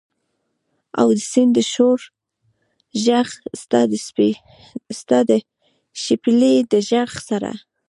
[0.99, 1.99] او د سیند د شور
[3.03, 3.29] ږغ،
[5.01, 5.31] ستا د
[6.03, 7.51] شپیلۍ د ږغ سره